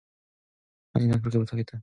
[0.93, 1.79] 아니, 난 그렇게는 못 하겠다